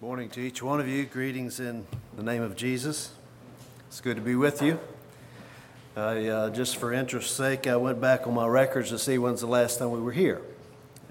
[0.00, 1.06] Morning to each one of you.
[1.06, 1.84] Greetings in
[2.16, 3.10] the name of Jesus.
[3.88, 4.78] It's good to be with you.
[5.96, 9.40] I, uh, just for interest's sake, I went back on my records to see when's
[9.40, 10.40] the last time we were here.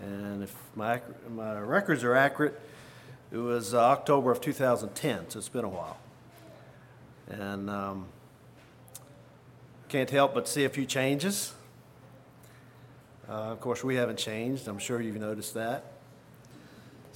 [0.01, 2.57] And if my, my records are accurate,
[3.29, 5.97] it was uh, October of 2010, so it's been a while.
[7.27, 8.05] And um,
[9.89, 11.53] can't help but see a few changes.
[13.27, 14.65] Uh, of course, we haven't changed.
[14.69, 15.96] I'm sure you've noticed that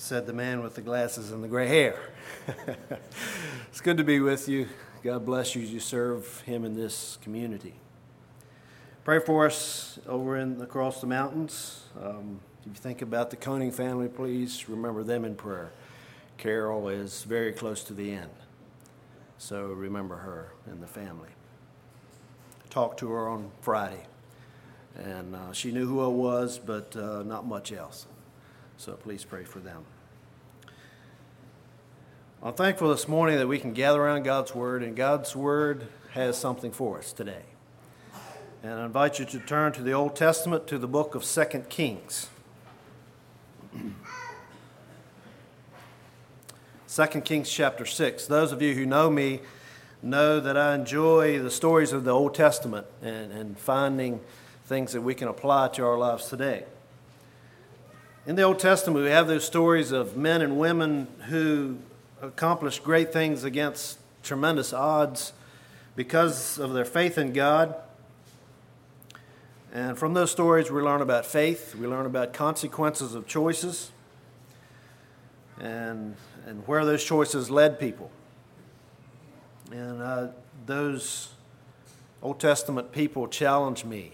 [0.01, 1.95] said the man with the glasses and the gray hair.
[3.69, 4.67] it's good to be with you.
[5.03, 7.75] God bless you as you serve Him in this community.
[9.03, 11.83] Pray for us over in across the mountains.
[12.03, 15.71] Um, if you think about the Koning family, please remember them in prayer.
[16.37, 18.31] Carol is very close to the end,
[19.37, 21.29] so remember her and the family.
[22.71, 24.07] Talked to her on Friday,
[24.95, 28.07] and uh, she knew who I was, but uh, not much else.
[28.81, 29.85] So please pray for them.
[32.41, 36.35] I'm thankful this morning that we can gather around God's Word, and God's Word has
[36.35, 37.43] something for us today.
[38.63, 41.69] And I invite you to turn to the Old Testament to the book of Second
[41.69, 42.31] Kings.
[46.87, 48.25] Second Kings chapter 6.
[48.25, 49.41] Those of you who know me
[50.01, 54.21] know that I enjoy the stories of the Old Testament and, and finding
[54.65, 56.63] things that we can apply to our lives today.
[58.23, 61.79] In the Old Testament, we have those stories of men and women who
[62.21, 65.33] accomplished great things against tremendous odds
[65.95, 67.73] because of their faith in God.
[69.73, 73.89] And from those stories, we learn about faith, we learn about consequences of choices,
[75.59, 78.11] and, and where those choices led people.
[79.71, 80.27] And uh,
[80.67, 81.29] those
[82.21, 84.11] Old Testament people challenge me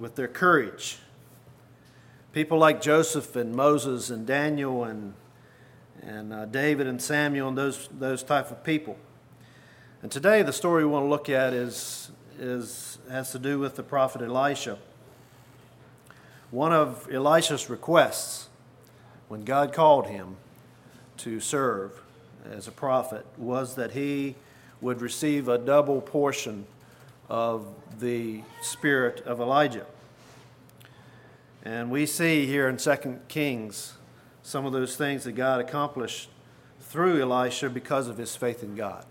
[0.00, 0.98] with their courage
[2.32, 5.14] People like Joseph and Moses and Daniel and,
[6.02, 8.98] and uh, David and Samuel and those, those type of people.
[10.02, 13.76] And today the story we want to look at is, is, has to do with
[13.76, 14.78] the prophet Elisha.
[16.50, 18.48] One of Elisha's requests
[19.28, 20.36] when God called him
[21.18, 21.92] to serve
[22.50, 24.34] as a prophet was that he
[24.82, 26.66] would receive a double portion
[27.28, 27.66] of
[27.98, 29.86] the spirit of Elijah.
[31.64, 33.94] And we see here in 2 Kings
[34.42, 36.30] some of those things that God accomplished
[36.80, 39.04] through Elisha because of his faith in God.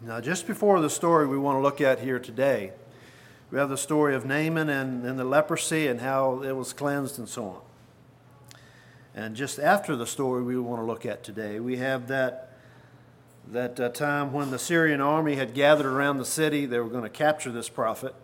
[0.00, 2.72] Now, just before the story we want to look at here today,
[3.50, 7.18] we have the story of Naaman and, and the leprosy and how it was cleansed
[7.18, 7.60] and so on.
[9.14, 12.56] And just after the story we want to look at today, we have that,
[13.48, 16.64] that uh, time when the Syrian army had gathered around the city.
[16.64, 18.14] They were going to capture this prophet.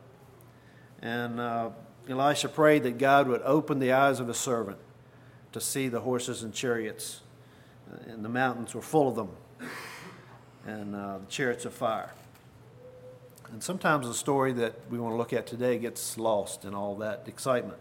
[1.02, 1.70] And uh,
[2.08, 4.78] Elisha prayed that God would open the eyes of his servant
[5.52, 7.20] to see the horses and chariots,
[8.06, 9.30] and the mountains were full of them,
[10.66, 12.12] and uh, the chariots of fire.
[13.52, 16.96] And sometimes the story that we want to look at today gets lost in all
[16.96, 17.78] that excitement.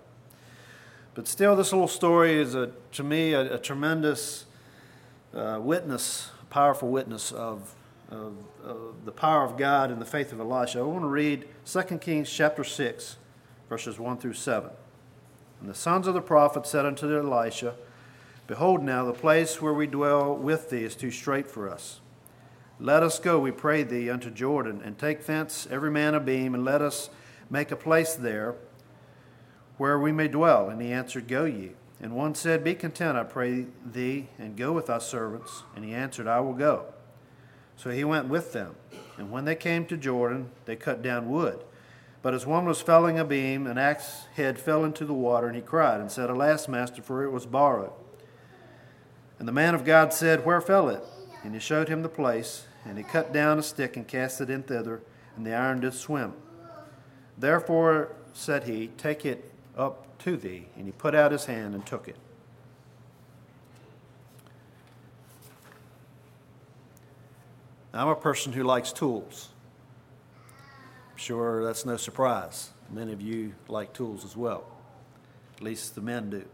[1.16, 4.46] But still, this little story is, a, to me, a, a tremendous
[5.34, 7.74] uh, witness, a powerful witness of,
[8.10, 10.80] of, of the power of God and the faith of Elisha.
[10.80, 13.18] I want to read 2 Kings chapter 6
[13.70, 14.70] verses 1 through 7.
[15.60, 17.76] And the sons of the prophet said unto Elisha,
[18.48, 22.02] Behold, now the place where we dwell with thee is too strait for us.
[22.80, 26.54] Let us go, we pray thee, unto Jordan, and take thence every man a beam,
[26.54, 27.10] and let us
[27.50, 28.56] make a place there
[29.78, 30.70] where we may dwell.
[30.70, 31.72] And he answered, Go ye.
[32.02, 35.64] And one said, Be content, I pray thee, and go with thy servants.
[35.76, 36.86] And he answered, I will go.
[37.78, 38.76] So he went with them.
[39.18, 41.64] And when they came to Jordan, they cut down wood
[42.26, 45.56] but as one was felling a beam, an axe head fell into the water, and
[45.56, 47.92] he cried and said, Alas, master, for it was borrowed.
[49.38, 51.04] And the man of God said, Where fell it?
[51.44, 54.50] And he showed him the place, and he cut down a stick and cast it
[54.50, 55.04] in thither,
[55.38, 56.34] and the iron did swim.
[57.38, 60.66] Therefore said he, Take it up to thee.
[60.76, 62.18] And he put out his hand and took it.
[67.94, 69.50] I'm a person who likes tools.
[71.16, 72.72] Sure that's no surprise.
[72.92, 74.66] Many of you like tools as well.
[75.56, 76.46] At least the men do.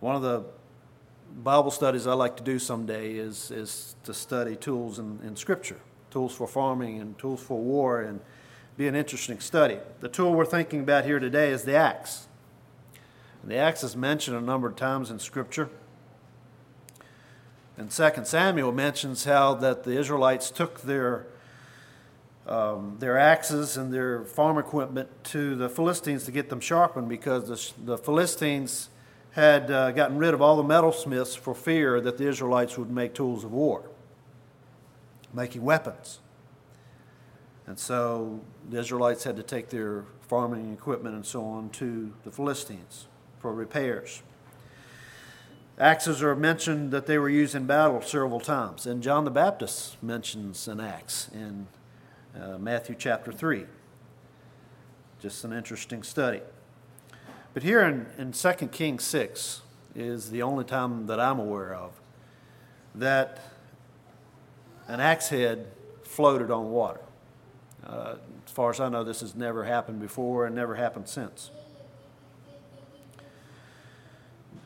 [0.00, 0.44] One of the
[1.42, 5.78] Bible studies I like to do someday is, is to study tools in, in Scripture,
[6.10, 8.20] tools for farming and tools for war, and
[8.76, 9.78] be an interesting study.
[10.00, 12.26] The tool we're thinking about here today is the axe.
[13.44, 15.68] The axe is mentioned a number of times in Scripture.
[17.76, 21.26] And 2 Samuel mentions how that the Israelites took their
[22.46, 27.48] um, their axes and their farm equipment to the Philistines to get them sharpened because
[27.48, 28.88] the, the Philistines
[29.32, 33.14] had uh, gotten rid of all the metalsmiths for fear that the Israelites would make
[33.14, 33.88] tools of war,
[35.32, 36.18] making weapons.
[37.66, 42.30] And so the Israelites had to take their farming equipment and so on to the
[42.30, 43.06] Philistines
[43.38, 44.22] for repairs.
[45.78, 50.02] Axes are mentioned that they were used in battle several times, and John the Baptist
[50.02, 51.66] mentions an axe in
[52.40, 53.66] uh, Matthew chapter 3.
[55.20, 56.40] Just an interesting study.
[57.54, 59.60] But here in, in 2 Kings 6
[59.94, 61.92] is the only time that I'm aware of
[62.94, 63.40] that
[64.88, 65.66] an axe head
[66.02, 67.00] floated on water.
[67.86, 71.50] Uh, as far as I know, this has never happened before and never happened since.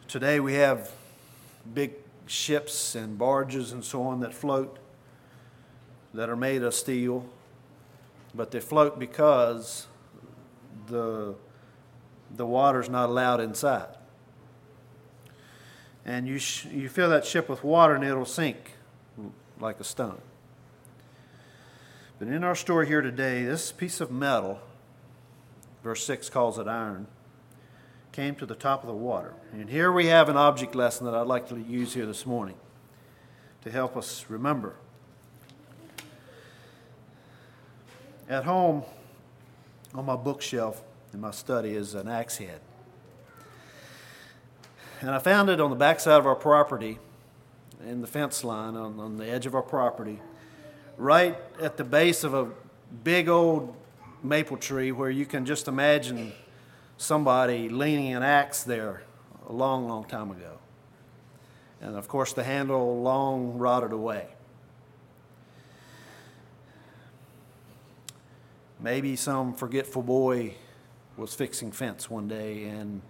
[0.08, 0.90] Today we have
[1.74, 1.94] big
[2.26, 4.78] ships and barges and so on that float
[6.14, 7.26] that are made of steel,
[8.36, 9.86] but they float because
[10.86, 11.34] the
[12.34, 13.96] the water's not allowed inside.
[16.04, 18.74] And you, sh- you fill that ship with water and it'll sink
[19.60, 20.20] like a stone.
[22.18, 24.60] But in our story here today, this piece of metal,
[25.82, 27.08] verse 6 calls it iron,
[28.12, 29.34] came to the top of the water.
[29.52, 32.56] And here we have an object lesson that I'd like to use here this morning
[33.62, 34.76] to help us remember.
[38.28, 38.82] At home,
[39.94, 40.82] on my bookshelf,
[41.12, 42.60] in my study is an axe head.
[45.00, 46.98] And I found it on the backside of our property,
[47.86, 50.20] in the fence line on, on the edge of our property,
[50.96, 52.48] right at the base of a
[53.04, 53.74] big old
[54.24, 56.32] maple tree where you can just imagine
[56.96, 59.02] somebody leaning an axe there
[59.48, 60.58] a long, long time ago.
[61.80, 64.26] And of course, the handle long rotted away.
[68.80, 70.54] Maybe some forgetful boy
[71.16, 73.00] was fixing fence one day and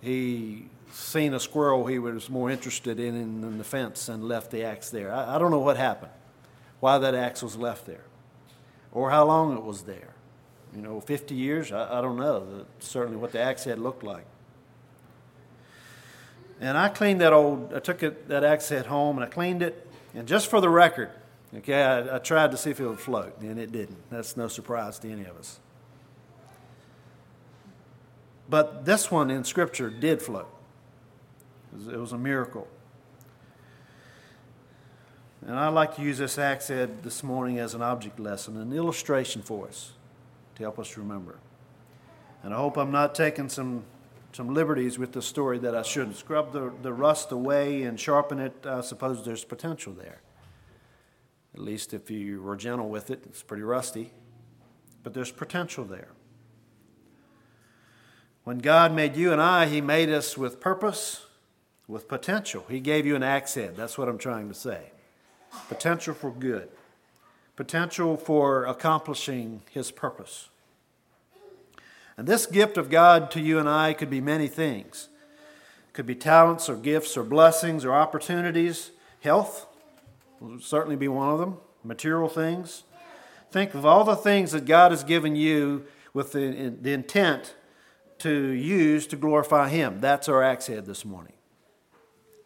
[0.00, 4.64] he seen a squirrel he was more interested in than the fence and left the
[4.64, 5.12] axe there.
[5.12, 6.12] I, I don't know what happened,
[6.80, 8.04] why that axe was left there,
[8.92, 10.14] or how long it was there.
[10.74, 11.72] You know, 50 years?
[11.72, 12.66] I, I don't know.
[12.78, 14.24] certainly what the axe head looked like.
[16.60, 19.62] And I cleaned that old, I took it, that axe head home and I cleaned
[19.62, 19.86] it.
[20.14, 21.10] And just for the record,
[21.56, 23.98] okay, I, I tried to see if it would float, and it didn't.
[24.10, 25.60] That's no surprise to any of us.
[28.48, 30.48] But this one in Scripture did float,
[31.88, 32.66] it was a miracle.
[35.46, 38.72] And I'd like to use this axe head this morning as an object lesson, an
[38.72, 39.92] illustration for us
[40.56, 41.38] to help us remember.
[42.42, 43.84] And I hope I'm not taking some,
[44.32, 46.16] some liberties with the story that I shouldn't.
[46.16, 48.66] Scrub the, the rust away and sharpen it.
[48.66, 50.20] I suppose there's potential there.
[51.54, 54.12] At least if you were gentle with it, it's pretty rusty.
[55.02, 56.08] But there's potential there.
[58.44, 61.26] When God made you and I, He made us with purpose,
[61.86, 62.64] with potential.
[62.68, 63.76] He gave you an axe head.
[63.76, 64.92] That's what I'm trying to say.
[65.68, 66.68] Potential for good,
[67.56, 70.48] potential for accomplishing His purpose.
[72.16, 75.08] And this gift of God to you and I could be many things.
[75.88, 78.90] It could be talents or gifts or blessings or opportunities.
[79.20, 79.66] Health
[80.40, 81.58] will certainly be one of them.
[81.84, 82.84] Material things.
[83.50, 87.54] Think of all the things that God has given you with the, the intent
[88.18, 90.00] to use to glorify Him.
[90.00, 91.32] That's our axe head this morning.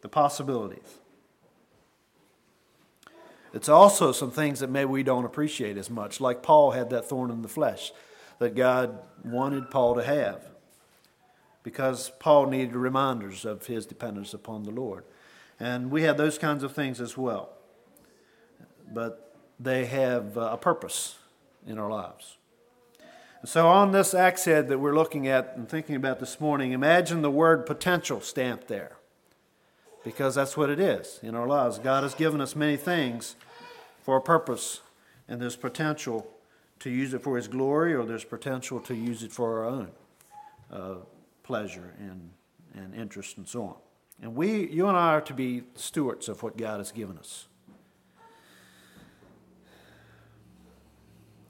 [0.01, 0.99] The possibilities.
[3.53, 7.05] It's also some things that maybe we don't appreciate as much, like Paul had that
[7.05, 7.91] thorn in the flesh
[8.39, 10.45] that God wanted Paul to have
[11.63, 15.03] because Paul needed reminders of his dependence upon the Lord.
[15.59, 17.54] And we have those kinds of things as well.
[18.91, 21.15] But they have uh, a purpose
[21.65, 22.37] in our lives.
[23.45, 27.21] So, on this axe head that we're looking at and thinking about this morning, imagine
[27.21, 28.97] the word potential stamped there.
[30.03, 31.77] Because that's what it is in our lives.
[31.79, 33.35] God has given us many things
[34.01, 34.81] for a purpose,
[35.27, 36.27] and there's potential
[36.79, 39.91] to use it for His glory, or there's potential to use it for our own
[40.71, 40.95] uh,
[41.43, 42.31] pleasure and,
[42.73, 43.75] and interest and so on.
[44.21, 47.47] And we, you and I, are to be stewards of what God has given us.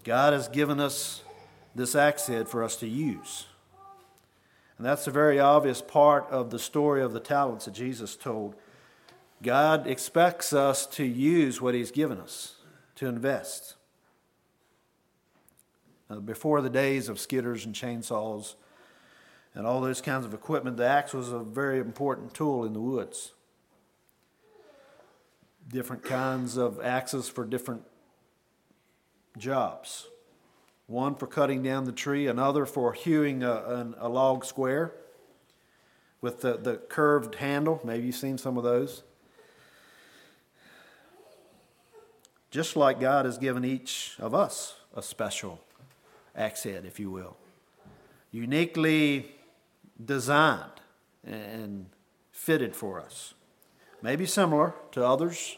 [0.05, 1.23] God has given us
[1.73, 3.47] this axe head for us to use.
[4.77, 8.55] And that's a very obvious part of the story of the talents that Jesus told.
[9.41, 12.57] God expects us to use what He's given us,
[12.95, 13.75] to invest.
[16.07, 18.53] Uh, before the days of skidders and chainsaws
[19.55, 22.79] and all those kinds of equipment, the axe was a very important tool in the
[22.79, 23.31] woods.
[25.67, 27.81] Different kinds of axes for different
[29.37, 30.07] jobs
[30.87, 34.93] one for cutting down the tree, another for hewing a, a log square,
[36.21, 37.81] with the, the curved handle.
[37.83, 39.03] Maybe you've seen some of those.
[42.51, 45.59] Just like God has given each of us a special
[46.35, 47.35] axe head, if you will,
[48.31, 49.35] uniquely
[50.03, 50.81] designed
[51.25, 51.87] and
[52.31, 53.33] fitted for us.
[54.01, 55.57] Maybe similar to others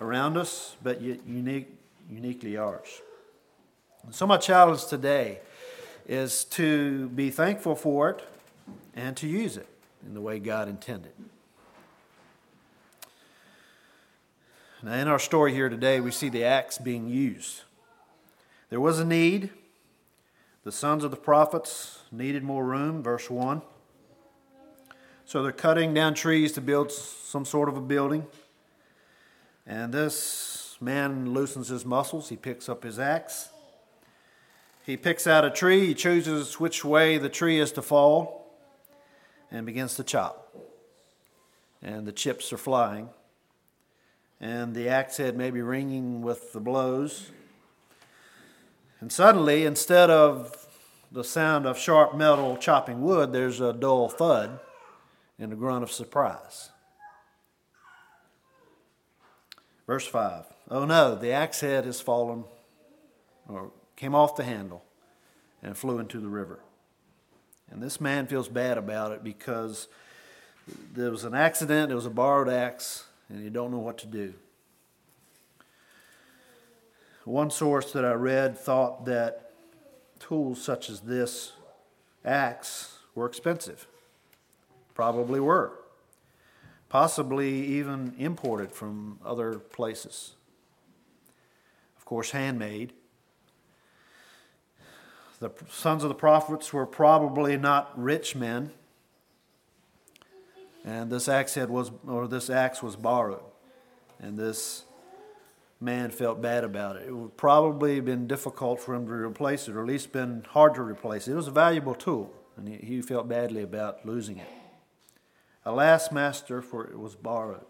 [0.00, 1.68] around us, but yet unique,
[2.08, 3.00] uniquely ours.
[4.10, 5.40] So, my challenge today
[6.06, 8.24] is to be thankful for it
[8.96, 9.68] and to use it
[10.06, 11.12] in the way God intended.
[14.82, 17.62] Now, in our story here today, we see the axe being used.
[18.70, 19.50] There was a need.
[20.64, 23.60] The sons of the prophets needed more room, verse 1.
[25.26, 28.26] So they're cutting down trees to build some sort of a building.
[29.66, 32.30] And this man loosens his muscles.
[32.30, 33.50] He picks up his axe.
[34.88, 35.88] He picks out a tree.
[35.88, 38.56] He chooses which way the tree is to fall
[39.50, 40.56] and begins to chop.
[41.82, 43.10] And the chips are flying.
[44.40, 47.32] And the axe head may be ringing with the blows.
[49.00, 50.66] And suddenly, instead of
[51.12, 54.58] the sound of sharp metal chopping wood, there's a dull thud
[55.38, 56.70] and a grunt of surprise.
[59.86, 62.44] Verse 5 Oh no, the axe head has fallen
[63.46, 64.84] or came off the handle
[65.60, 66.60] and flew into the river.
[67.68, 69.88] And this man feels bad about it because
[70.94, 74.06] there was an accident, it was a borrowed axe, and you don't know what to
[74.06, 74.34] do.
[77.24, 79.50] One source that I read thought that
[80.20, 81.52] tools such as this
[82.24, 83.88] axe were expensive.
[84.94, 85.72] Probably were.
[86.88, 90.36] Possibly even imported from other places.
[91.98, 92.92] Of course, handmade.
[95.40, 98.72] The sons of the prophets were probably not rich men.
[100.84, 103.42] And this axe head was or this axe was borrowed.
[104.20, 104.84] And this
[105.80, 107.08] man felt bad about it.
[107.08, 110.44] It would probably have been difficult for him to replace it, or at least been
[110.50, 111.32] hard to replace it.
[111.32, 114.48] It was a valuable tool, and he, he felt badly about losing it.
[115.64, 117.64] Alas, master, for it was borrowed.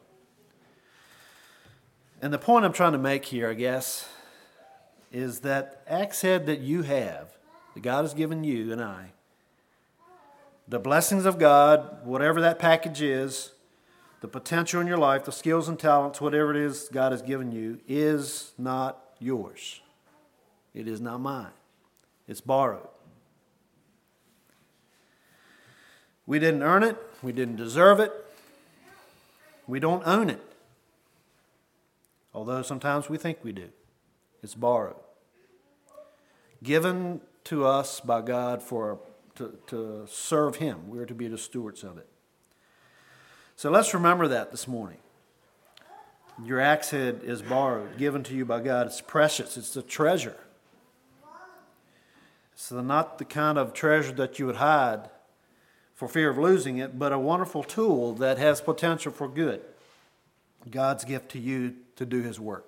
[2.22, 4.08] And the point I'm trying to make here, I guess,
[5.12, 7.37] is that axe head that you have,
[7.78, 9.12] that God has given you and I,
[10.66, 13.52] the blessings of God, whatever that package is,
[14.20, 17.52] the potential in your life, the skills and talents, whatever it is God has given
[17.52, 19.80] you, is not yours.
[20.74, 21.52] It is not mine.
[22.26, 22.88] It's borrowed.
[26.26, 26.96] We didn't earn it.
[27.22, 28.12] We didn't deserve it.
[29.68, 30.42] We don't own it.
[32.34, 33.68] Although sometimes we think we do.
[34.42, 34.96] It's borrowed.
[36.60, 38.98] Given to us by God for
[39.36, 40.88] to, to serve Him.
[40.88, 42.06] We're to be the stewards of it.
[43.56, 44.98] So let's remember that this morning.
[46.44, 48.86] Your axe head is borrowed, given to you by God.
[48.86, 50.36] It's precious, it's a treasure.
[52.52, 55.08] It's not the kind of treasure that you would hide
[55.94, 59.62] for fear of losing it, but a wonderful tool that has potential for good.
[60.70, 62.66] God's gift to you to do His work.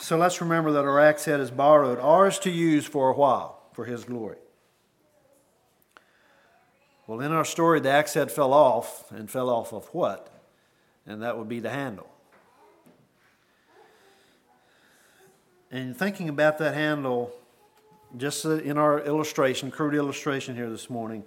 [0.00, 3.60] So let's remember that our axe head is borrowed, ours to use for a while
[3.74, 4.38] for His glory.
[7.06, 10.32] Well, in our story, the axe head fell off, and fell off of what?
[11.06, 12.08] And that would be the handle.
[15.70, 17.32] And thinking about that handle,
[18.16, 21.24] just in our illustration, crude illustration here this morning,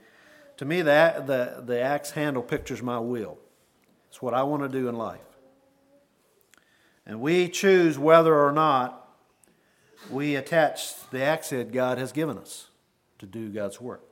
[0.58, 3.38] to me, the, the, the axe handle pictures my will.
[4.10, 5.20] It's what I want to do in life.
[7.06, 9.08] And we choose whether or not
[10.10, 12.68] we attach the axe head God has given us
[13.20, 14.04] to do God's work.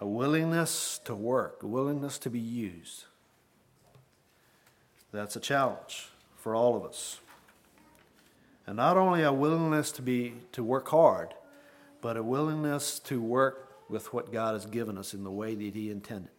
[0.00, 3.04] A willingness to work, a willingness to be used.
[5.12, 7.20] That's a challenge for all of us.
[8.66, 11.34] And not only a willingness to be to work hard,
[12.00, 15.74] but a willingness to work with what God has given us in the way that
[15.74, 16.30] He intended.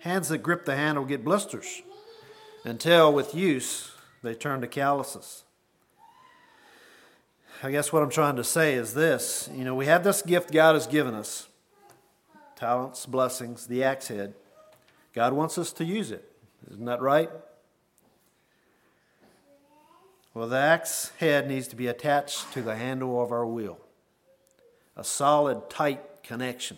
[0.00, 1.82] Hands that grip the handle get blisters
[2.64, 5.44] until, with use, they turn to calluses.
[7.62, 10.52] I guess what I'm trying to say is this you know, we have this gift
[10.52, 11.48] God has given us
[12.56, 14.34] talents, blessings, the axe head.
[15.12, 16.30] God wants us to use it.
[16.70, 17.30] Isn't that right?
[20.34, 23.78] Well, the axe head needs to be attached to the handle of our wheel,
[24.96, 26.76] a solid, tight connection.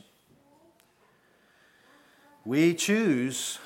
[2.45, 3.59] We choose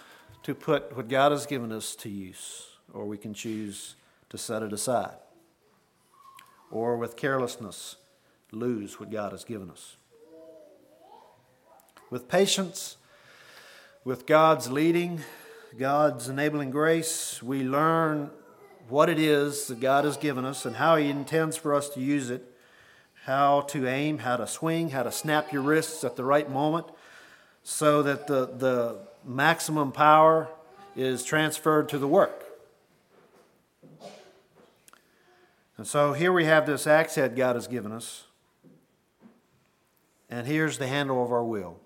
[0.44, 3.96] to put what God has given us to use, or we can choose
[4.28, 5.16] to set it aside,
[6.70, 7.96] or with carelessness,
[8.52, 9.96] lose what God has given us.
[12.10, 12.96] with patience,
[14.04, 15.20] with God's leading,
[15.78, 18.30] God's enabling grace, we learn
[18.88, 22.00] what it is that God has given us and how He intends for us to
[22.00, 22.44] use it,
[23.24, 26.86] how to aim, how to swing, how to snap your wrists at the right moment
[27.64, 30.48] so that the, the maximum power
[30.94, 32.44] is transferred to the work.
[35.76, 38.24] And so here we have this axe head God has given us.
[40.30, 41.80] And here's the handle of our will.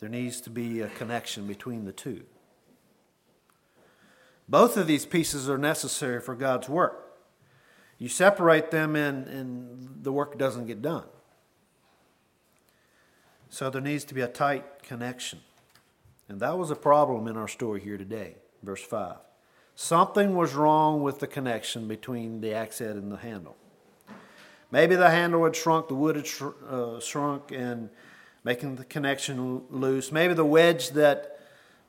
[0.00, 2.24] There needs to be a connection between the two.
[4.48, 7.04] Both of these pieces are necessary for God's work.
[7.98, 11.04] You separate them, and, and the work doesn't get done.
[13.50, 15.40] So there needs to be a tight connection.
[16.28, 19.16] And that was a problem in our story here today, verse 5.
[19.74, 23.56] Something was wrong with the connection between the axe head and the handle.
[24.70, 27.88] Maybe the handle had shrunk, the wood had sh- uh, shrunk, and
[28.44, 30.12] making the connection loose.
[30.12, 31.40] Maybe the wedge that,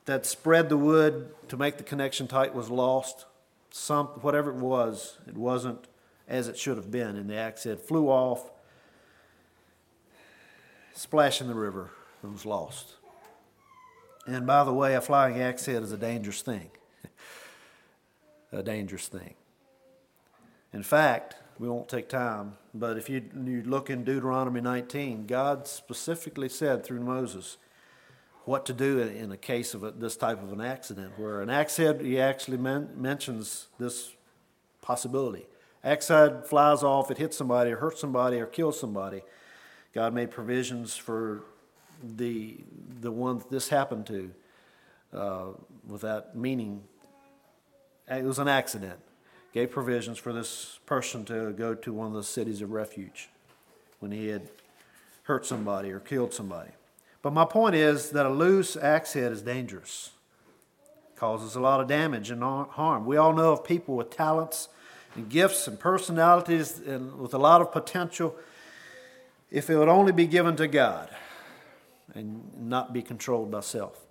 [0.06, 3.26] that spread the wood to make the connection tight was lost.
[3.70, 5.86] Some, whatever it was, it wasn't
[6.26, 8.50] as it should have been, and the axe head flew off,
[10.94, 11.90] splash in the river,
[12.22, 12.94] and was lost.
[14.26, 16.70] And by the way, a flying axe head is a dangerous thing.
[18.52, 19.34] a dangerous thing.
[20.72, 25.66] In fact, we won't take time, but if you, you look in Deuteronomy 19, God
[25.66, 27.58] specifically said through Moses
[28.44, 31.50] what to do in a case of a, this type of an accident, where an
[31.50, 34.12] axe head, he actually men, mentions this
[34.80, 35.46] possibility.
[35.84, 39.22] Axe head flies off, it hits somebody, or hurts somebody, or kills somebody.
[39.92, 41.42] God made provisions for
[42.02, 42.56] the,
[43.00, 44.30] the one that this happened to
[45.12, 45.46] uh,
[45.88, 46.82] without meaning.
[48.08, 49.00] It was an accident.
[49.52, 53.28] Gave provisions for this person to go to one of the cities of refuge
[53.98, 54.48] when he had
[55.24, 56.70] hurt somebody or killed somebody.
[57.22, 60.10] But my point is that a loose axe head is dangerous.
[61.16, 63.04] causes a lot of damage and harm.
[63.04, 64.68] We all know of people with talents
[65.16, 68.36] and gifts and personalities and with a lot of potential
[69.50, 71.10] if it would only be given to God
[72.14, 74.06] and not be controlled by self.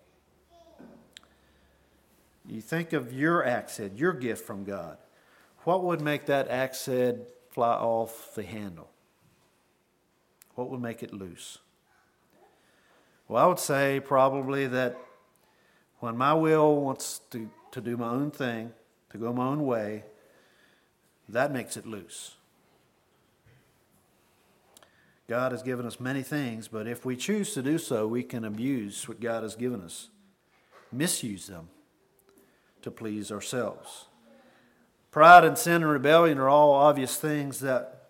[2.48, 4.98] You think of your axe your gift from God.
[5.64, 6.90] What would make that axe
[7.52, 8.90] fly off the handle?
[10.56, 11.60] What would make it loose?
[13.28, 14.98] Well, I would say probably that
[16.00, 18.72] when my will wants to, to do my own thing,
[19.12, 20.04] to go my own way,
[21.28, 22.36] that makes it loose.
[25.30, 28.44] God has given us many things, but if we choose to do so, we can
[28.44, 30.10] abuse what God has given us,
[30.92, 31.70] misuse them
[32.82, 34.06] to please ourselves.
[35.12, 38.10] Pride and sin and rebellion are all obvious things that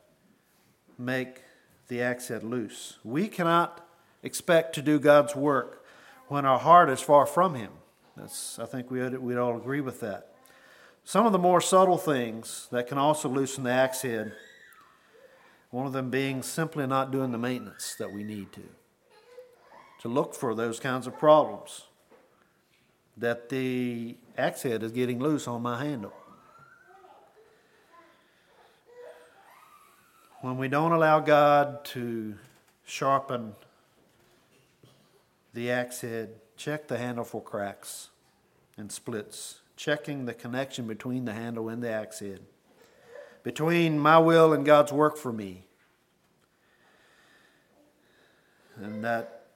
[0.98, 1.42] make
[1.90, 3.00] the axe head loose.
[3.04, 3.86] We cannot
[4.24, 5.86] expect to do God's work
[6.30, 7.72] when our heart is far from Him.
[8.16, 10.32] That's, I think we'd, we'd all agree with that.
[11.04, 14.32] Some of the more subtle things that can also loosen the axe head
[15.72, 18.64] one of them being simply not doing the maintenance that we need to.
[20.02, 21.84] To look for those kinds of problems.
[23.18, 26.14] That the axe head is getting loose on my handle.
[30.42, 32.36] When we don't allow God to
[32.86, 33.56] sharpen
[35.54, 38.10] the axe head, check the handle for cracks
[38.78, 42.40] and splits, checking the connection between the handle and the axe head
[43.50, 45.64] between my will and God's work for me.
[48.76, 49.48] And that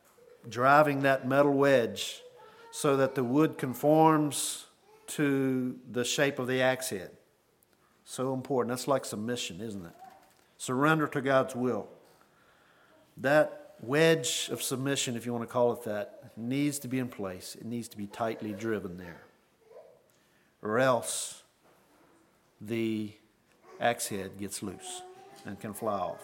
[0.50, 2.24] driving that metal wedge
[2.72, 4.66] so that the wood conforms
[5.06, 7.12] to the shape of the axe head.
[8.04, 8.72] So important.
[8.72, 9.94] That's like submission, isn't it?
[10.58, 11.88] Surrender to God's will.
[13.18, 17.10] That wedge of submission, if you want to call it that, needs to be in
[17.10, 17.54] place.
[17.54, 19.22] It needs to be tightly driven there.
[20.64, 21.44] Or else
[22.60, 23.14] the
[23.80, 25.02] axe head gets loose
[25.46, 26.22] and can fly off.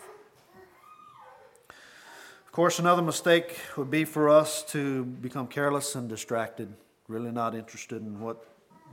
[2.46, 6.74] Of course, another mistake would be for us to become careless and distracted,
[7.08, 8.44] really not interested in what,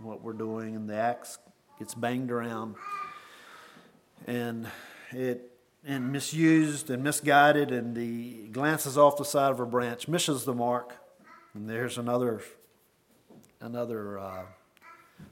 [0.02, 1.38] what we're doing, and the axe
[1.78, 2.74] gets banged around
[4.26, 4.66] and
[5.10, 5.52] it
[5.86, 10.52] and misused and misguided, and the glances off the side of a branch, misses the
[10.54, 10.96] mark.
[11.54, 12.42] And there's another
[13.60, 14.42] another uh,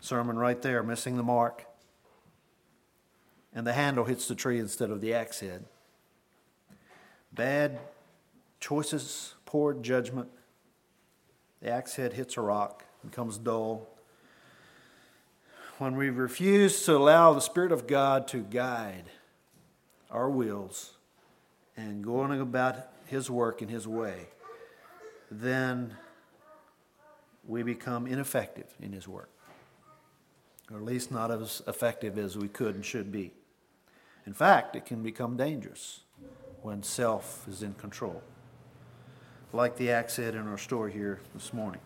[0.01, 1.67] sermon right there, missing the mark
[3.55, 5.65] and the handle hits the tree instead of the axe head.
[7.33, 7.79] Bad
[8.61, 10.29] choices, poor judgment.
[11.61, 13.89] The axe head hits a rock, becomes dull.
[15.79, 19.05] When we refuse to allow the Spirit of God to guide
[20.11, 20.97] our wills
[21.77, 24.29] and going about His work in His way,
[25.31, 25.97] then
[27.47, 29.31] we become ineffective in His work,
[30.71, 33.33] or at least not as effective as we could and should be.
[34.27, 36.01] In fact, it can become dangerous
[36.63, 38.23] when self is in control,
[39.53, 41.81] like the axe head in our story here this morning.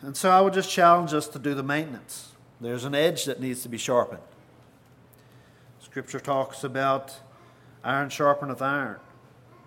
[0.00, 2.32] And so I would just challenge us to do the maintenance.
[2.60, 4.22] There's an edge that needs to be sharpened.
[5.80, 7.18] Scripture talks about
[7.84, 8.98] iron sharpeneth iron,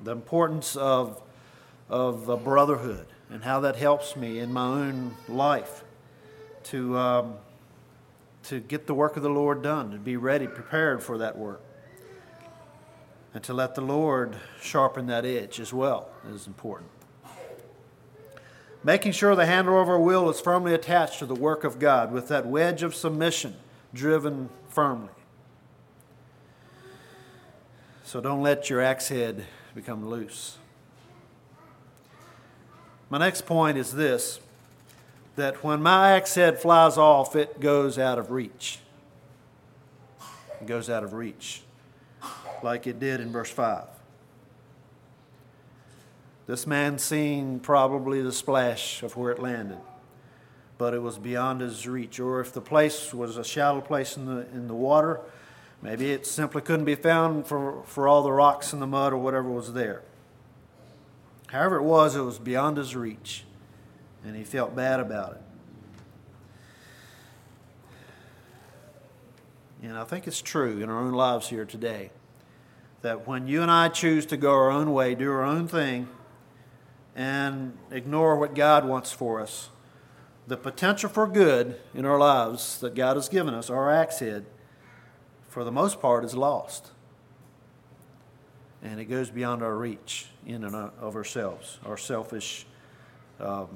[0.03, 1.21] the importance of,
[1.89, 5.83] of brotherhood, and how that helps me in my own life
[6.63, 7.35] to, um,
[8.47, 11.61] to get the work of the Lord done, to be ready, prepared for that work.
[13.33, 16.89] And to let the Lord sharpen that edge as well is important.
[18.83, 22.11] Making sure the handle of our will is firmly attached to the work of God
[22.11, 23.55] with that wedge of submission
[23.93, 25.09] driven firmly.
[28.03, 30.59] So don't let your axe head become loose.
[33.09, 34.39] My next point is this
[35.35, 38.79] that when my axe head flies off, it goes out of reach.
[40.61, 41.61] It goes out of reach,
[42.63, 43.85] like it did in verse 5.
[46.47, 49.79] This man seen probably the splash of where it landed,
[50.77, 52.19] but it was beyond his reach.
[52.19, 55.21] Or if the place was a shallow place in the, in the water,
[55.81, 59.17] maybe it simply couldn't be found for, for all the rocks and the mud or
[59.17, 60.03] whatever was there.
[61.47, 63.43] However, it was, it was beyond his reach,
[64.25, 65.41] and he felt bad about it.
[69.83, 72.09] And I think it's true in our own lives here today
[73.01, 76.07] that when you and I choose to go our own way, do our own thing,
[77.15, 79.69] and ignore what God wants for us,
[80.47, 84.45] the potential for good in our lives that God has given us, our axe head,
[85.47, 86.91] for the most part, is lost
[88.85, 92.67] and it goes beyond our reach in and of ourselves, our selfish
[93.39, 93.67] um,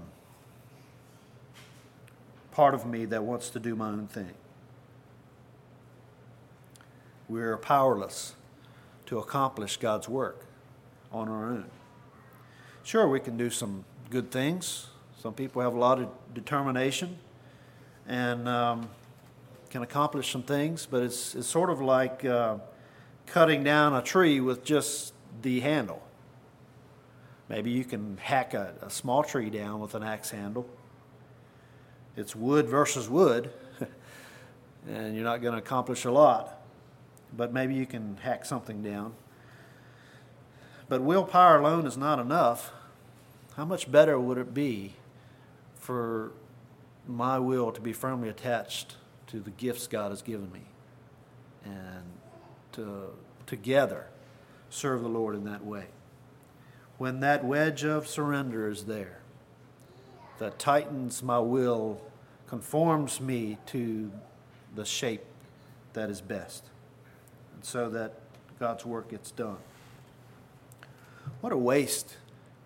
[2.52, 4.34] part of me that wants to do my own thing.
[7.28, 8.36] We are powerless
[9.06, 10.46] to accomplish God's work
[11.12, 11.66] on our own.
[12.84, 14.88] Sure, we can do some good things.
[15.22, 17.18] Some people have a lot of determination
[18.08, 18.90] and um,
[19.70, 22.26] can accomplish some things, but it's, it's sort of like.
[22.26, 22.58] Uh,
[23.30, 26.02] cutting down a tree with just the handle.
[27.48, 30.68] Maybe you can hack a, a small tree down with an axe handle.
[32.16, 33.52] It's wood versus wood,
[34.90, 36.62] and you're not going to accomplish a lot.
[37.36, 39.14] But maybe you can hack something down.
[40.88, 42.72] But willpower alone is not enough.
[43.56, 44.94] How much better would it be
[45.76, 46.32] for
[47.08, 48.96] my will to be firmly attached
[49.28, 50.62] to the gifts God has given me
[51.66, 52.04] and
[52.74, 53.10] to
[53.46, 54.06] together
[54.70, 55.86] serve the Lord in that way.
[56.98, 59.19] When that wedge of surrender is there,
[60.40, 62.02] that tightens my will,
[62.48, 64.12] conforms me to
[64.76, 65.24] the shape
[65.94, 66.66] that is best,
[67.62, 68.14] so that
[68.60, 69.58] God's work gets done.
[71.42, 72.18] What a waste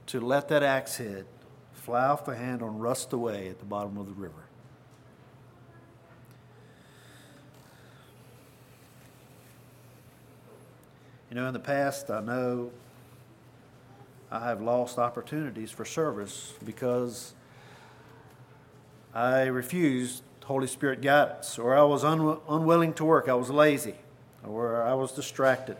[0.07, 1.25] to let that axe head
[1.73, 4.45] fly off the handle and rust away at the bottom of the river.
[11.29, 12.71] You know, in the past, I know
[14.31, 17.33] I have lost opportunities for service because
[19.13, 23.95] I refused Holy Spirit guidance, or I was un- unwilling to work, I was lazy,
[24.43, 25.77] or I was distracted.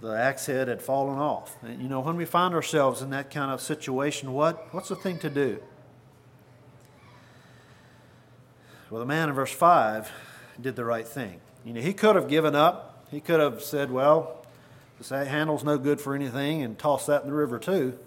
[0.00, 1.56] The axe head had fallen off.
[1.62, 4.96] And, you know, when we find ourselves in that kind of situation, what, what's the
[4.96, 5.62] thing to do?
[8.88, 10.10] Well, the man in verse 5
[10.60, 11.40] did the right thing.
[11.64, 14.44] You know, he could have given up he could have said, Well,
[14.98, 17.98] this handle's no good for anything and tossed that in the river too.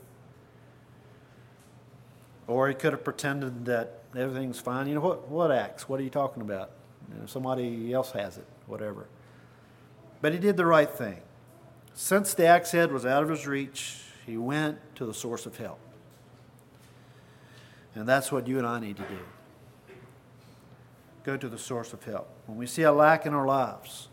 [2.48, 4.88] Or he could have pretended that everything's fine.
[4.88, 5.88] You know, what, what axe?
[5.88, 6.72] What are you talking about?
[7.12, 9.08] You know, somebody else has it, whatever.
[10.22, 11.22] But he did the right thing.
[11.94, 15.58] Since the axe head was out of his reach, he went to the source of
[15.58, 15.80] help.
[17.96, 19.20] And that's what you and I need to do.
[21.24, 22.30] Go to the source of help.
[22.48, 24.08] When we see a lack in our lives,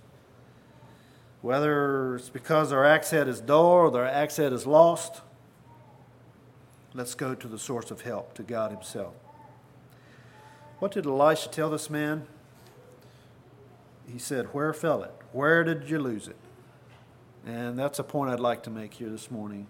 [1.42, 5.22] whether it's because our axe head is dull or our axe head is lost,
[6.94, 9.14] let's go to the source of help, to God Himself.
[10.78, 12.26] What did Elisha tell this man?
[14.10, 15.12] He said, Where fell it?
[15.32, 16.36] Where did you lose it?
[17.46, 19.66] And that's a point I'd like to make here this morning.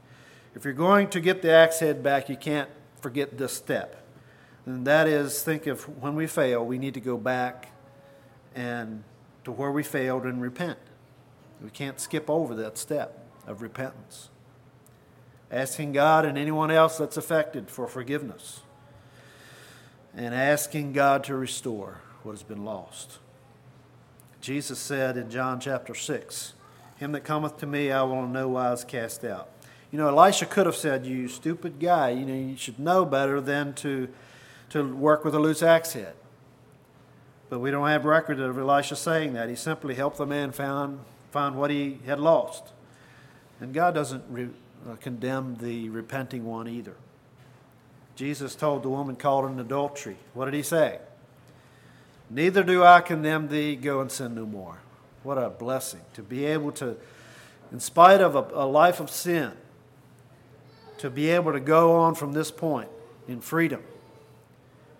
[0.54, 2.68] If you're going to get the axe head back, you can't
[3.00, 4.04] forget this step.
[4.66, 7.72] And that is think of when we fail, we need to go back
[8.54, 9.04] and
[9.44, 10.78] to where we failed and repent.
[11.62, 13.26] We can't skip over that step.
[13.46, 14.30] of repentance,
[15.50, 18.60] asking God and anyone else that's affected for forgiveness,
[20.14, 23.18] and asking God to restore what has been lost.
[24.40, 26.54] Jesus said in John chapter 6,
[26.96, 29.48] Him that cometh to me I will in no wise cast out.
[29.90, 33.40] You know, Elisha could have said, You stupid guy, you know, you should know better
[33.40, 34.08] than to,
[34.70, 36.14] to work with a loose axe head.
[37.48, 39.48] But we don't have record of Elisha saying that.
[39.48, 41.00] He simply helped the man find,
[41.32, 42.68] find what he had lost.
[43.58, 44.48] And God doesn't re,
[44.88, 46.96] uh, condemn the repenting one either.
[48.16, 50.98] Jesus told the woman caught in adultery, what did he say?
[52.28, 54.78] Neither do I condemn thee, go and sin no more.
[55.22, 56.96] What a blessing to be able to,
[57.72, 59.52] in spite of a, a life of sin,
[60.98, 62.88] to be able to go on from this point
[63.26, 63.82] in freedom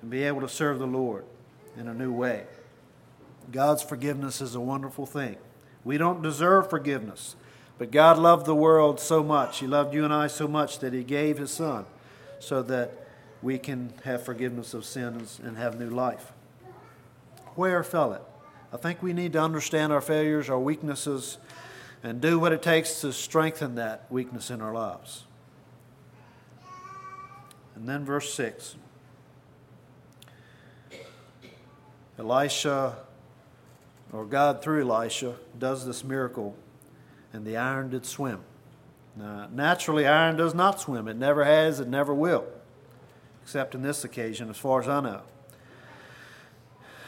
[0.02, 1.24] and be able to serve the Lord
[1.76, 2.44] in a new way.
[3.52, 5.36] God's forgiveness is a wonderful thing.
[5.84, 7.36] We don't deserve forgiveness,
[7.80, 9.58] but God loved the world so much.
[9.58, 11.86] He loved you and I so much that He gave His Son
[12.38, 12.92] so that
[13.42, 16.32] we can have forgiveness of sins and have new life
[17.60, 18.22] where fell it?
[18.72, 21.36] I think we need to understand our failures, our weaknesses,
[22.02, 25.24] and do what it takes to strengthen that weakness in our lives.
[27.74, 28.76] And then verse 6
[32.18, 32.96] Elisha,
[34.12, 36.56] or God through Elisha, does this miracle,
[37.32, 38.40] and the iron did swim.
[39.16, 41.08] Now, naturally, iron does not swim.
[41.08, 42.46] It never has, it never will,
[43.42, 45.22] except in this occasion, as far as I know.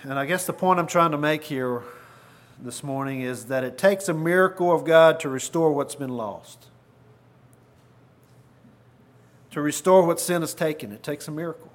[0.02, 1.82] And I guess the point I'm trying to make here
[2.60, 6.66] this morning is that it takes a miracle of God to restore what's been lost.
[9.52, 11.70] To restore what sin has taken, it takes a miracle.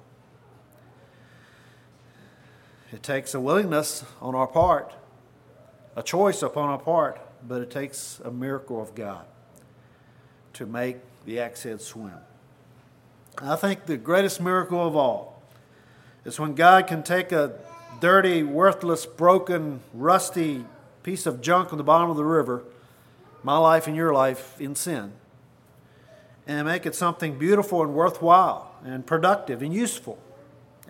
[2.92, 4.94] It takes a willingness on our part,
[5.94, 9.24] a choice upon our part, but it takes a miracle of God
[10.54, 12.14] to make the axe head swim.
[13.38, 15.42] I think the greatest miracle of all
[16.24, 17.52] is when God can take a
[18.00, 20.64] dirty, worthless, broken, rusty
[21.02, 22.64] piece of junk on the bottom of the river,
[23.42, 25.12] my life and your life in sin,
[26.46, 30.18] and make it something beautiful and worthwhile and productive and useful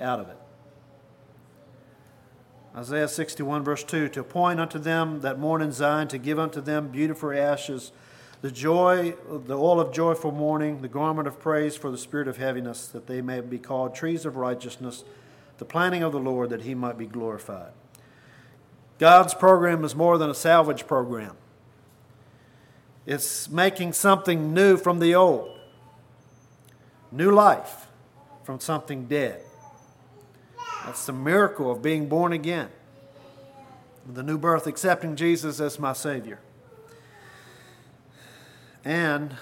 [0.00, 0.37] out of it.
[2.78, 6.60] Isaiah 61, verse 2 To appoint unto them that mourn in Zion, to give unto
[6.60, 7.90] them beautiful ashes,
[8.40, 12.28] the joy, the oil of joy for mourning, the garment of praise for the spirit
[12.28, 15.02] of heaviness, that they may be called trees of righteousness
[15.58, 17.72] the planning of the Lord that he might be glorified.
[19.00, 21.36] God's program is more than a salvage program.
[23.06, 25.50] It's making something new from the old,
[27.10, 27.88] new life
[28.44, 29.42] from something dead.
[30.88, 32.70] That's the miracle of being born again,
[34.10, 36.38] the new birth, accepting Jesus as my Savior.
[38.86, 39.36] And,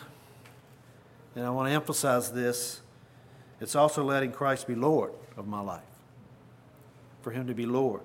[1.36, 2.80] and I want to emphasize this,
[3.60, 5.84] it's also letting Christ be Lord of my life
[7.22, 8.00] for him to be Lord.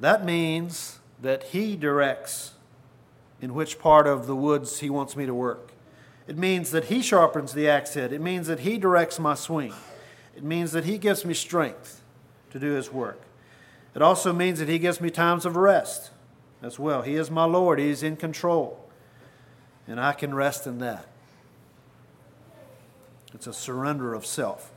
[0.00, 2.52] That means that he directs
[3.42, 5.72] in which part of the woods he wants me to work.
[6.26, 8.14] It means that he sharpens the axe head.
[8.14, 9.74] It means that he directs my swing.
[10.36, 12.02] It means that he gives me strength
[12.50, 13.20] to do his work.
[13.94, 16.10] It also means that he gives me times of rest
[16.62, 17.02] as well.
[17.02, 18.78] He is my Lord, he is in control.
[19.86, 21.06] And I can rest in that.
[23.34, 24.70] It's a surrender of self.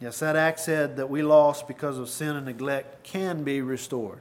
[0.00, 4.20] Yes, that axe head that we lost because of sin and neglect can be restored.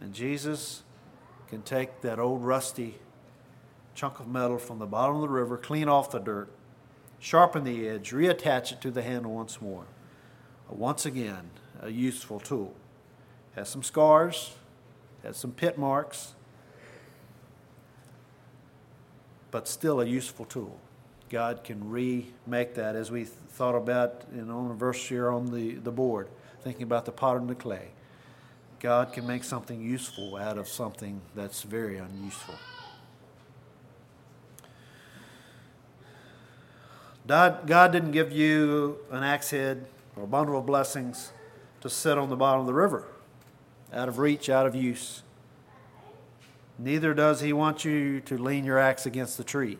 [0.00, 0.82] And Jesus
[1.48, 2.96] can take that old rusty
[3.98, 6.48] chunk of metal from the bottom of the river, clean off the dirt,
[7.18, 9.86] sharpen the edge, reattach it to the handle once more.
[10.70, 12.72] Uh, once again, a useful tool.
[13.56, 14.54] Has some scars,
[15.24, 16.34] has some pit marks,
[19.50, 20.78] but still a useful tool.
[21.28, 25.74] God can remake that as we thought about in on the verse here on the,
[25.74, 26.28] the board,
[26.62, 27.88] thinking about the pot and the clay.
[28.78, 32.54] God can make something useful out of something that's very unuseful.
[37.28, 39.84] God, God didn't give you an axe head
[40.16, 41.30] or a bundle of blessings
[41.82, 43.06] to sit on the bottom of the river,
[43.92, 45.22] out of reach, out of use.
[46.78, 49.76] Neither does He want you to lean your axe against the tree.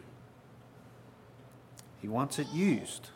[2.03, 3.09] He wants it used.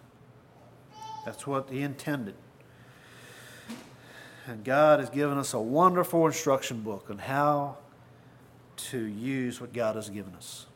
[1.26, 2.34] That's what He intended.
[4.46, 7.76] And God has given us a wonderful instruction book on how
[8.76, 10.66] to use what God has given us.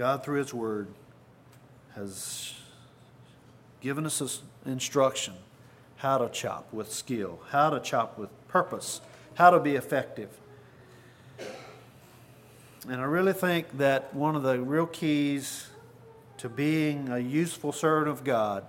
[0.00, 0.88] God, through His Word,
[1.94, 2.54] has
[3.82, 5.34] given us instruction
[5.96, 9.02] how to chop with skill, how to chop with purpose,
[9.34, 10.30] how to be effective.
[12.88, 15.68] And I really think that one of the real keys
[16.38, 18.64] to being a useful servant of God,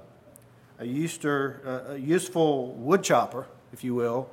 [0.81, 4.29] a, a useful wood chopper, if you will,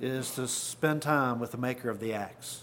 [0.00, 2.62] is to spend time with the maker of the axe.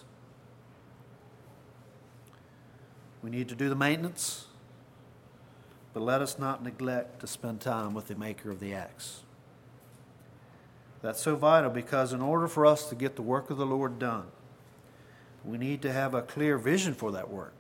[3.24, 4.48] We need to do the maintenance,
[5.94, 9.22] but let us not neglect to spend time with the maker of the axe.
[11.02, 13.98] That's so vital because in order for us to get the work of the Lord
[13.98, 14.26] done,
[15.46, 17.54] we need to have a clear vision for that work.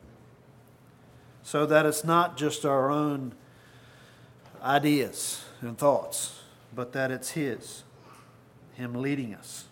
[1.44, 3.34] So that it's not just our own
[4.62, 6.40] ideas and thoughts,
[6.74, 7.84] but that it's His,
[8.76, 9.66] Him leading us.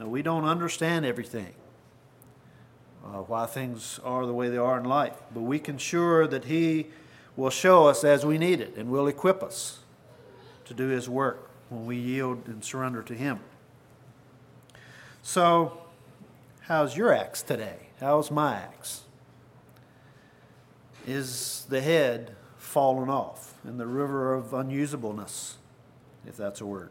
[0.00, 1.54] Now, we don't understand everything,
[3.04, 6.44] uh, why things are the way they are in life, but we can sure that
[6.44, 6.86] He
[7.36, 9.80] will show us as we need it and will equip us
[10.66, 13.40] to do His work when we yield and surrender to Him.
[15.22, 15.78] So,
[16.62, 17.88] how's your axe today?
[18.00, 19.02] How's my axe?
[21.06, 25.54] Is the head fallen off in the river of unusableness,
[26.26, 26.90] if that's a word?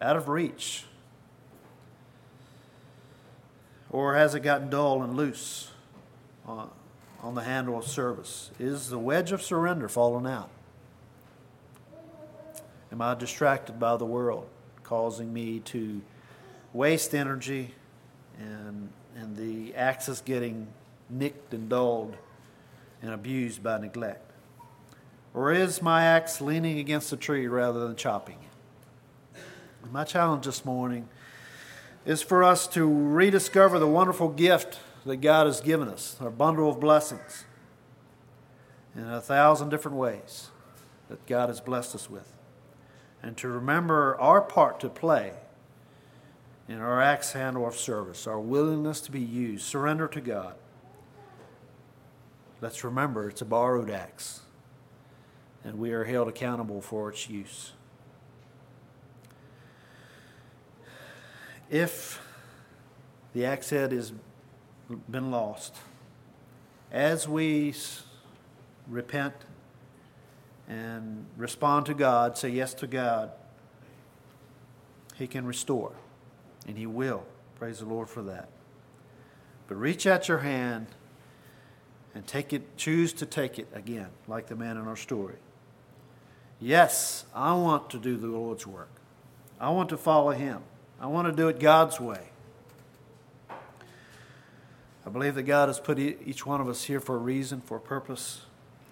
[0.00, 0.84] Out of reach?
[3.90, 5.70] Or has it gotten dull and loose
[6.44, 6.70] on,
[7.22, 8.50] on the handle of service?
[8.58, 10.50] Is the wedge of surrender fallen out?
[12.92, 14.48] Am I distracted by the world,
[14.82, 16.00] causing me to
[16.72, 17.74] waste energy
[18.38, 20.68] and, and the axis getting
[21.10, 22.16] nicked and dulled
[23.02, 24.30] and abused by neglect?
[25.34, 29.40] Or is my axe leaning against the tree rather than chopping it?
[29.92, 31.08] My challenge this morning
[32.06, 36.70] is for us to rediscover the wonderful gift that God has given us, our bundle
[36.70, 37.44] of blessings,
[38.94, 40.48] in a thousand different ways
[41.08, 42.32] that God has blessed us with
[43.22, 45.32] and to remember our part to play
[46.68, 50.54] in our axe handle of service, our willingness to be used, surrender to God.
[52.60, 54.40] Let's remember it's a borrowed axe,
[55.64, 57.72] and we are held accountable for its use.
[61.70, 62.20] If
[63.32, 64.12] the axe head has
[65.10, 65.74] been lost,
[66.92, 67.74] as we
[68.88, 69.34] repent
[70.68, 73.32] and respond to God, say yes to God,
[75.16, 75.92] He can restore.
[76.68, 77.24] And He will.
[77.58, 78.48] Praise the Lord for that.
[79.68, 80.86] But reach out your hand
[82.14, 85.36] and take it, choose to take it again, like the man in our story.
[86.60, 88.90] Yes, I want to do the Lord's work.
[89.60, 90.62] I want to follow Him.
[91.00, 92.30] I want to do it God's way.
[93.50, 97.76] I believe that God has put each one of us here for a reason, for
[97.76, 98.42] a purpose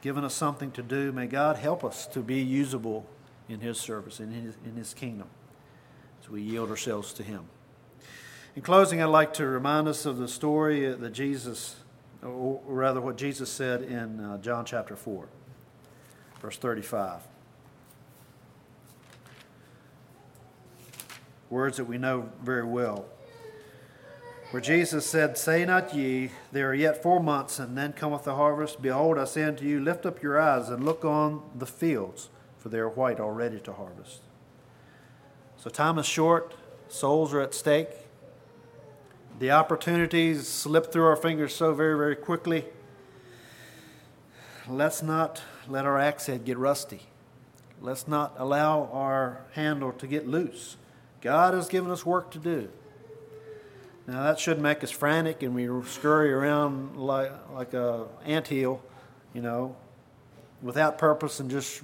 [0.00, 1.10] given us something to do.
[1.12, 3.06] May God help us to be usable
[3.48, 5.28] in His service, in His, in his kingdom,
[6.22, 7.46] as we yield ourselves to Him.
[8.54, 11.76] In closing, I'd like to remind us of the story that Jesus,
[12.22, 15.26] or rather what Jesus said in uh, John chapter 4,
[16.40, 17.22] verse 35.
[21.54, 23.04] Words that we know very well
[24.50, 28.34] where Jesus said, Say not ye, There are yet four months, and then cometh the
[28.34, 28.82] harvest.
[28.82, 32.70] Behold, I say unto you, Lift up your eyes and look on the fields, for
[32.70, 34.22] they are white already to harvest.
[35.56, 36.56] So time is short,
[36.88, 37.90] souls are at stake.
[39.38, 42.64] The opportunities slip through our fingers so very, very quickly.
[44.68, 47.02] Let's not let our axe head get rusty.
[47.80, 50.78] Let's not allow our handle to get loose.
[51.24, 52.68] God has given us work to do.
[54.06, 58.82] Now that should make us frantic and we scurry around like like a ant hill,
[59.32, 59.74] you know,
[60.62, 61.82] without purpose and just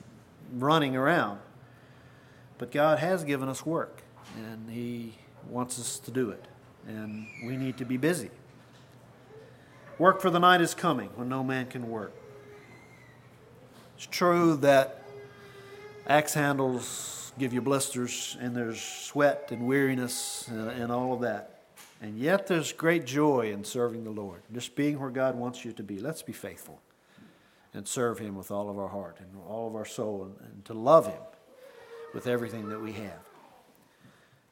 [0.53, 1.41] running around.
[2.59, 4.03] But God has given us work
[4.37, 5.15] and He
[5.49, 6.45] wants us to do it.
[6.87, 8.31] And we need to be busy.
[9.99, 12.13] Work for the night is coming when no man can work.
[13.97, 15.03] It's true that
[16.07, 21.63] axe handles give you blisters and there's sweat and weariness and, and all of that.
[22.03, 25.73] And yet there's great joy in serving the Lord, just being where God wants you
[25.73, 25.99] to be.
[25.99, 26.81] Let's be faithful
[27.75, 30.65] and serve Him with all of our heart and all of our soul and, and
[30.67, 31.21] to love Him
[32.15, 33.21] with everything that we have.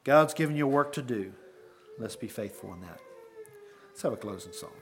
[0.03, 1.31] God's given you work to do.
[1.99, 2.99] Let's be faithful in that.
[3.89, 4.78] Let's have a closing song.